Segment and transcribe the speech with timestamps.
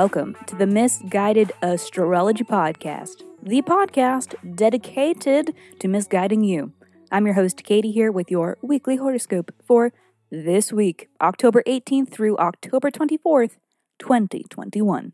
[0.00, 6.72] welcome to the Miss Guided Astrology Podcast, the podcast dedicated to misguiding you.
[7.12, 9.92] I'm your host, Katie, here with your weekly horoscope for
[10.30, 13.58] this week, October 18th through October 24th,
[13.98, 15.12] 2021.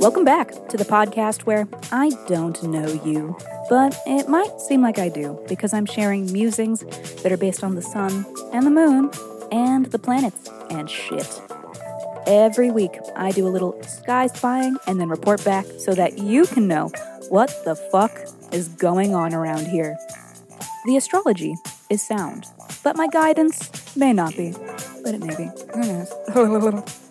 [0.00, 3.36] Welcome back to the podcast where I don't know you,
[3.68, 6.80] but it might seem like I do because I'm sharing musings
[7.22, 9.10] that are based on the sun and the moon
[9.52, 11.42] and the planets and shit.
[12.26, 16.46] Every week, I do a little sky spying and then report back so that you
[16.46, 16.90] can know
[17.28, 18.18] what the fuck
[18.52, 19.98] is going on around here.
[20.86, 21.56] The astrology
[21.90, 22.46] is sound,
[22.82, 24.54] but my guidance may not be.
[25.04, 25.50] But it may be.
[26.32, 27.00] Who knows?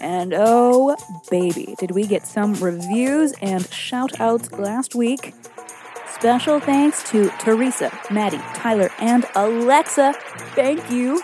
[0.00, 0.96] And oh,
[1.30, 5.34] baby, did we get some reviews and shout outs last week?
[6.14, 10.14] Special thanks to Teresa, Maddie, Tyler, and Alexa.
[10.54, 11.22] Thank you.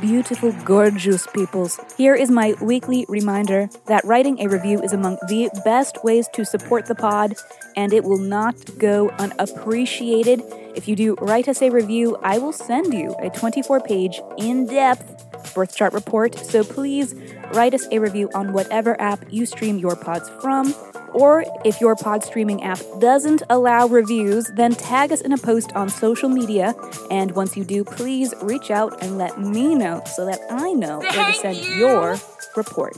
[0.00, 1.80] Beautiful, gorgeous peoples.
[1.96, 6.44] Here is my weekly reminder that writing a review is among the best ways to
[6.44, 7.34] support the pod,
[7.76, 10.42] and it will not go unappreciated.
[10.74, 14.66] If you do write us a review, I will send you a 24 page, in
[14.66, 16.36] depth birth chart report.
[16.38, 17.14] So please
[17.52, 20.74] write us a review on whatever app you stream your pods from.
[21.14, 25.72] Or if your pod streaming app doesn't allow reviews, then tag us in a post
[25.74, 26.74] on social media.
[27.10, 30.98] And once you do, please reach out and let me know so that I know
[30.98, 32.16] where to send your
[32.56, 32.94] report.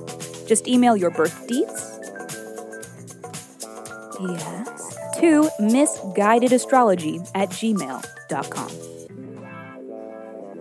[0.46, 1.92] Just email your birth deets.
[4.18, 4.96] Yes.
[5.20, 8.95] To missguidedastrology at gmail.com.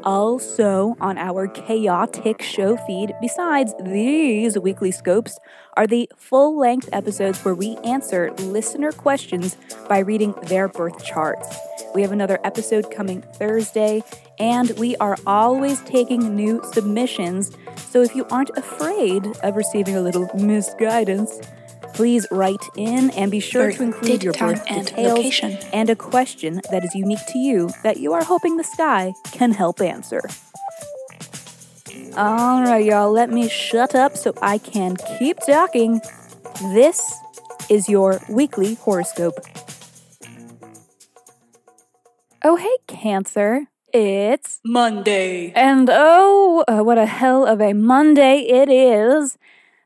[0.05, 5.39] Also, on our chaotic show feed, besides these weekly scopes,
[5.75, 9.57] are the full length episodes where we answer listener questions
[9.89, 11.57] by reading their birth charts.
[11.95, 14.03] We have another episode coming Thursday,
[14.37, 17.51] and we are always taking new submissions.
[17.89, 21.41] So if you aren't afraid of receiving a little misguidance,
[21.95, 25.17] please write in and be sure Birth to include date, your time, birth and details
[25.17, 25.57] location.
[25.73, 29.51] and a question that is unique to you that you are hoping the sky can
[29.51, 30.21] help answer.
[32.17, 36.01] All right, y'all, let me shut up so I can keep talking.
[36.73, 37.13] This
[37.69, 39.35] is your weekly horoscope.
[42.43, 43.67] Oh, hey, Cancer.
[43.93, 45.51] It's Monday.
[45.53, 49.37] and oh, uh, what a hell of a Monday it is.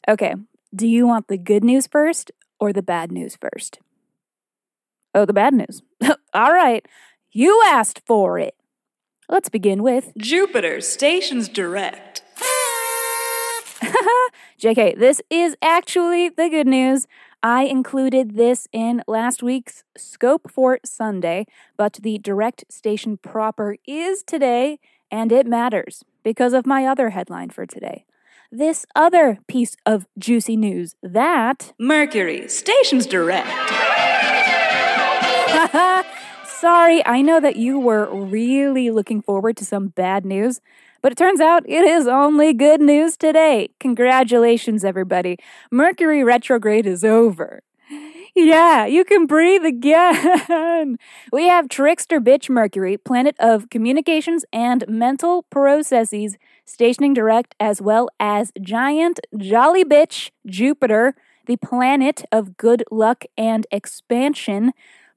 [0.07, 0.33] Okay,
[0.73, 3.79] do you want the good news first or the bad news first?
[5.13, 5.81] Oh, the bad news.
[6.33, 6.85] All right,
[7.31, 8.55] you asked for it.
[9.27, 12.23] Let's begin with Jupiter stations direct.
[14.59, 17.07] JK, this is actually the good news.
[17.41, 21.45] I included this in last week's scope for Sunday,
[21.77, 27.49] but the direct station proper is today, and it matters because of my other headline
[27.49, 28.05] for today.
[28.51, 33.47] This other piece of juicy news that Mercury stations direct.
[36.47, 40.61] Sorry, I know that you were really looking forward to some bad news,
[41.03, 43.69] but it turns out it is only good news today.
[43.79, 45.37] Congratulations, everybody.
[45.71, 47.61] Mercury retrograde is over.
[48.35, 50.97] Yeah, you can breathe again.
[51.31, 56.37] We have Trickster Bitch Mercury, planet of communications and mental processes,
[56.69, 61.15] stationing direct, as well as giant Jolly Bitch Jupiter,
[61.47, 64.71] the planet of good luck and expansion.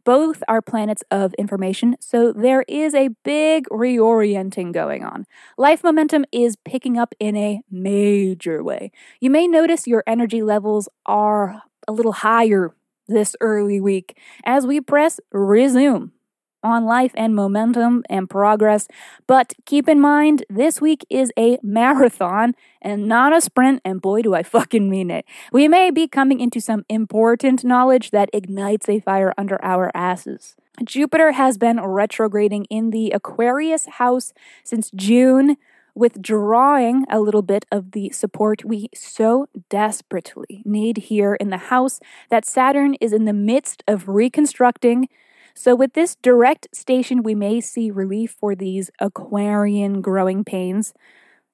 [0.05, 5.27] Both are planets of information, so there is a big reorienting going on.
[5.57, 8.91] Life momentum is picking up in a major way.
[9.21, 12.75] You may notice your energy levels are a little higher
[13.07, 16.13] this early week as we press resume
[16.63, 18.89] on life and momentum and progress.
[19.27, 24.23] But keep in mind, this week is a marathon and not a sprint, and boy,
[24.23, 25.25] do I fucking mean it.
[25.53, 30.57] We may be coming into some important knowledge that ignites a fire under our asses.
[30.85, 34.33] Jupiter has been retrograding in the Aquarius house
[34.65, 35.57] since June,
[35.95, 42.01] withdrawing a little bit of the support we so desperately need here in the house
[42.31, 45.09] that Saturn is in the midst of reconstructing.
[45.55, 50.95] So, with this direct station, we may see relief for these Aquarian growing pains.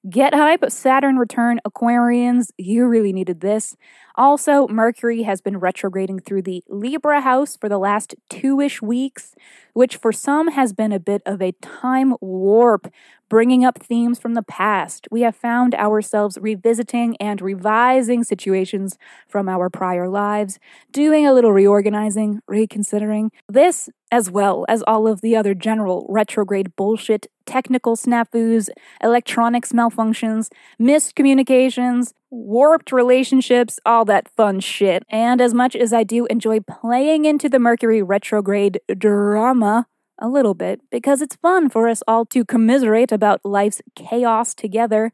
[0.07, 2.51] Get hype, Saturn return, Aquarians.
[2.57, 3.75] You really needed this.
[4.15, 9.35] Also, Mercury has been retrograding through the Libra house for the last two ish weeks,
[9.73, 12.87] which for some has been a bit of a time warp,
[13.27, 15.05] bringing up themes from the past.
[15.11, 18.97] We have found ourselves revisiting and revising situations
[19.27, 20.59] from our prior lives,
[20.93, 23.31] doing a little reorganizing, reconsidering.
[23.49, 28.69] This, as well as all of the other general retrograde bullshit, technical snafus,
[29.01, 30.49] electronics malfunctions,
[30.79, 35.03] miscommunications, warped relationships, all that fun shit.
[35.09, 39.87] And as much as I do enjoy playing into the Mercury retrograde drama,
[40.19, 45.11] a little bit, because it's fun for us all to commiserate about life's chaos together,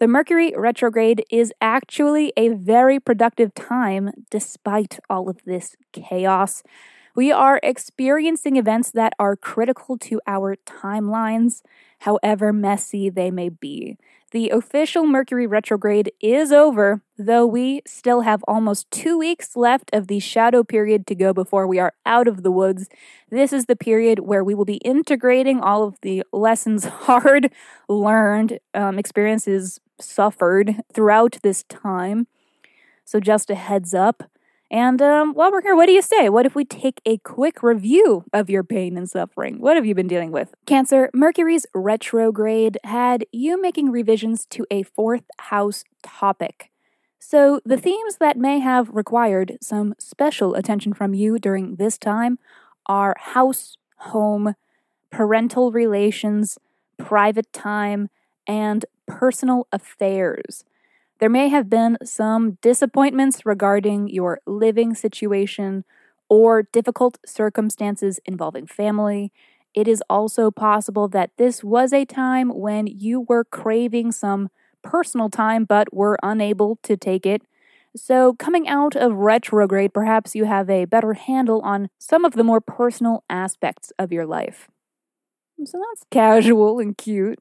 [0.00, 6.62] the Mercury retrograde is actually a very productive time despite all of this chaos.
[7.18, 11.62] We are experiencing events that are critical to our timelines,
[12.02, 13.98] however messy they may be.
[14.30, 20.06] The official Mercury retrograde is over, though we still have almost two weeks left of
[20.06, 22.88] the shadow period to go before we are out of the woods.
[23.30, 27.50] This is the period where we will be integrating all of the lessons hard
[27.88, 32.28] learned, um, experiences suffered throughout this time.
[33.04, 34.30] So, just a heads up.
[34.70, 36.28] And um, while we're here, what do you say?
[36.28, 39.60] What if we take a quick review of your pain and suffering?
[39.60, 40.54] What have you been dealing with?
[40.66, 46.70] Cancer, Mercury's retrograde had you making revisions to a fourth house topic.
[47.18, 52.38] So, the themes that may have required some special attention from you during this time
[52.86, 54.54] are house, home,
[55.10, 56.58] parental relations,
[56.98, 58.08] private time,
[58.46, 60.64] and personal affairs.
[61.20, 65.84] There may have been some disappointments regarding your living situation
[66.28, 69.32] or difficult circumstances involving family.
[69.74, 74.48] It is also possible that this was a time when you were craving some
[74.82, 77.42] personal time but were unable to take it.
[77.96, 82.44] So, coming out of retrograde, perhaps you have a better handle on some of the
[82.44, 84.68] more personal aspects of your life.
[85.64, 87.38] So, that's casual and cute.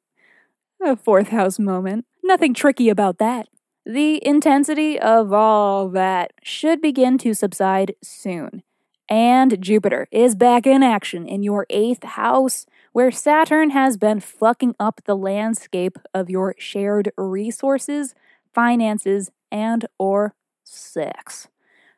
[0.84, 2.06] A fourth house moment.
[2.24, 3.48] Nothing tricky about that.
[3.90, 8.64] The intensity of all that should begin to subside soon.
[9.08, 14.76] And Jupiter is back in action in your eighth house, where Saturn has been fucking
[14.78, 18.14] up the landscape of your shared resources,
[18.54, 20.36] finances, and or
[20.66, 21.48] sex.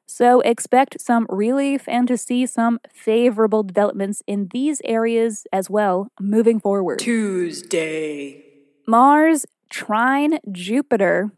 [0.05, 6.11] So expect some relief and to see some favorable developments in these areas as well
[6.19, 6.99] moving forward.
[6.99, 8.43] Tuesday.
[8.85, 11.31] Mars trine Jupiter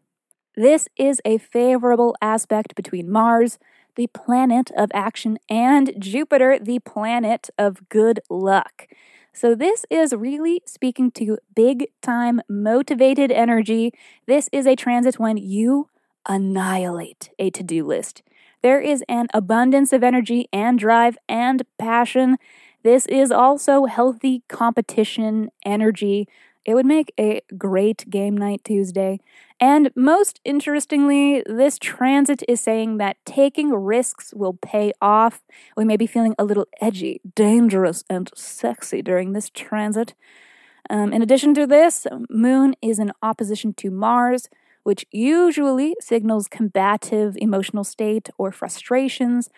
[0.55, 3.57] this is a favorable aspect between Mars,
[3.95, 8.87] the planet of action, and Jupiter, the planet of good luck.
[9.33, 13.93] So, this is really speaking to big time motivated energy.
[14.25, 15.87] This is a transit when you
[16.27, 18.21] annihilate a to do list.
[18.61, 22.37] There is an abundance of energy and drive and passion.
[22.83, 26.27] This is also healthy competition energy.
[26.65, 29.19] It would make a great game night Tuesday.
[29.59, 35.41] And most interestingly, this transit is saying that taking risks will pay off.
[35.75, 40.13] We may be feeling a little edgy, dangerous, and sexy during this transit.
[40.89, 44.49] Um, in addition to this, Moon is in opposition to Mars,
[44.83, 49.49] which usually signals combative emotional state or frustrations.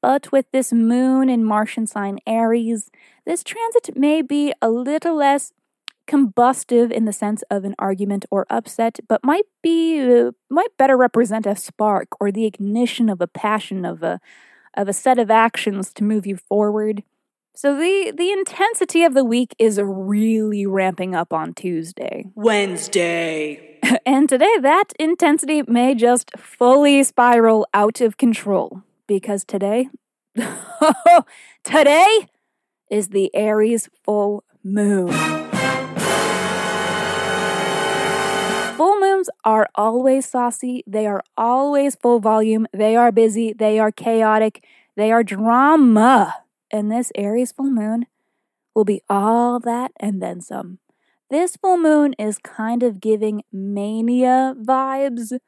[0.00, 2.90] But with this moon in Martian sign Aries,
[3.26, 5.52] this transit may be a little less
[6.08, 10.96] combustive in the sense of an argument or upset, but might be uh, might better
[10.96, 14.20] represent a spark or the ignition of a passion of a
[14.76, 17.04] of a set of actions to move you forward.
[17.54, 22.26] So the the intensity of the week is really ramping up on Tuesday.
[22.34, 23.78] Wednesday.
[24.06, 29.88] and today that intensity may just fully spiral out of control because today
[31.64, 32.28] today
[32.90, 35.37] is the Aries full moon.
[39.44, 44.64] Are always saucy, they are always full volume, they are busy, they are chaotic,
[44.96, 46.44] they are drama.
[46.70, 48.06] And this Aries full moon
[48.74, 50.78] will be all that and then some.
[51.30, 55.38] This full moon is kind of giving mania vibes.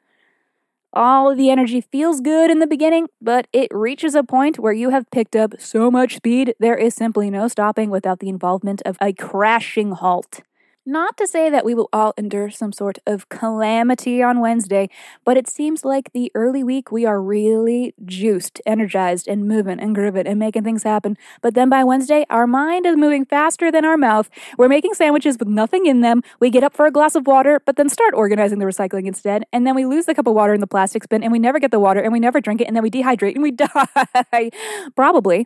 [0.93, 4.89] All the energy feels good in the beginning, but it reaches a point where you
[4.89, 8.97] have picked up so much speed, there is simply no stopping without the involvement of
[9.01, 10.41] a crashing halt.
[10.85, 14.89] Not to say that we will all endure some sort of calamity on Wednesday,
[15.23, 19.93] but it seems like the early week we are really juiced, energized, and moving and
[19.93, 21.19] grooving and making things happen.
[21.43, 24.27] But then by Wednesday, our mind is moving faster than our mouth.
[24.57, 26.23] We're making sandwiches with nothing in them.
[26.39, 29.45] We get up for a glass of water, but then start organizing the recycling instead.
[29.53, 31.59] And then we lose the cup of water in the plastic bin and we never
[31.59, 33.51] get the water and we never drink it and then we dehydrate and we
[34.31, 34.49] die.
[34.95, 35.45] Probably.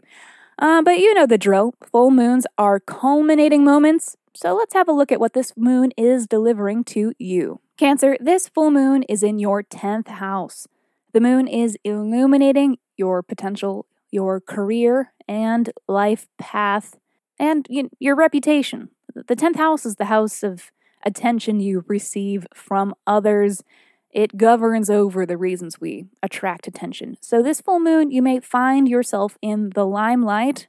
[0.57, 1.73] Uh, but you know the drill.
[1.91, 6.27] Full moons are culminating moments so let's have a look at what this moon is
[6.27, 7.61] delivering to you.
[7.77, 10.67] Cancer, this full moon is in your 10th house.
[11.13, 16.97] The moon is illuminating your potential, your career and life path,
[17.39, 17.67] and
[17.99, 18.89] your reputation.
[19.13, 20.71] The 10th house is the house of
[21.05, 23.63] attention you receive from others.
[24.11, 27.17] It governs over the reasons we attract attention.
[27.21, 30.67] So, this full moon, you may find yourself in the limelight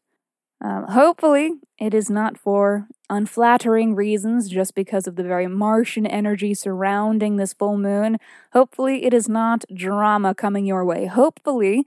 [0.60, 6.54] um, hopefully, it is not for unflattering reasons just because of the very Martian energy
[6.54, 8.18] surrounding this full moon.
[8.52, 11.06] Hopefully, it is not drama coming your way.
[11.06, 11.86] Hopefully,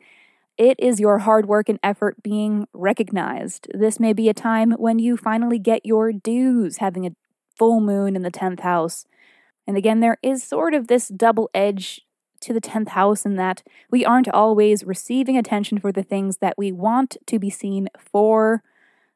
[0.57, 3.67] it is your hard work and effort being recognized.
[3.73, 7.15] This may be a time when you finally get your dues, having a
[7.57, 9.05] full moon in the 10th house.
[9.65, 12.01] And again, there is sort of this double edge
[12.41, 16.57] to the 10th house in that we aren't always receiving attention for the things that
[16.57, 18.63] we want to be seen for.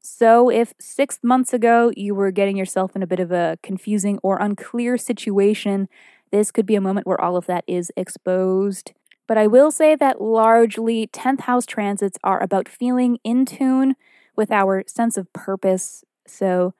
[0.05, 4.19] So, if six months ago you were getting yourself in a bit of a confusing
[4.21, 5.87] or unclear situation,
[6.29, 8.91] this could be a moment where all of that is exposed.
[9.27, 13.95] But I will say that largely 10th house transits are about feeling in tune
[14.35, 16.03] with our sense of purpose.
[16.27, 16.73] So,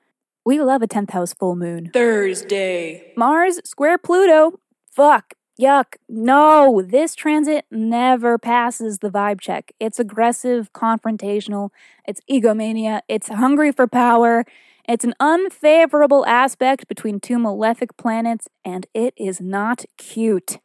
[0.44, 1.92] we love a 10th house full moon.
[1.94, 3.14] Thursday.
[3.16, 4.60] Mars square Pluto.
[4.90, 5.32] Fuck.
[5.60, 5.96] Yuck.
[6.08, 9.70] No, this transit never passes the vibe check.
[9.78, 11.70] It's aggressive, confrontational,
[12.06, 14.44] it's egomania, it's hungry for power,
[14.88, 20.58] it's an unfavorable aspect between two malefic planets, and it is not cute.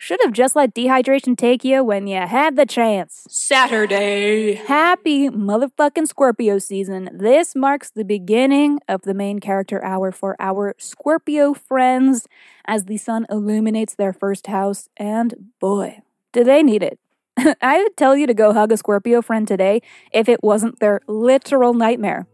[0.00, 3.26] Should have just let dehydration take you when you had the chance.
[3.28, 4.54] Saturday.
[4.54, 7.10] Happy motherfucking Scorpio season.
[7.12, 12.28] This marks the beginning of the main character hour for our Scorpio friends
[12.64, 16.00] as the sun illuminates their first house, and boy,
[16.32, 17.00] do they need it.
[17.60, 21.00] I would tell you to go hug a Scorpio friend today if it wasn't their
[21.08, 22.28] literal nightmare.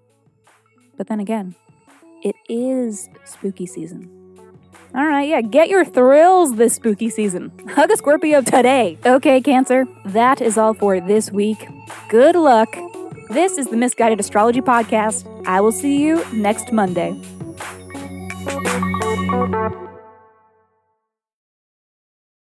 [0.99, 1.55] But then again,
[2.23, 4.24] it is spooky season.
[4.95, 7.51] All right, yeah, get your thrills this spooky season.
[7.71, 8.97] Hug a Scorpio today.
[9.05, 11.67] Okay, Cancer, that is all for this week.
[12.09, 12.77] Good luck.
[13.31, 15.27] This is the Miss Guided Astrology Podcast.
[15.47, 17.21] I will see you next Monday.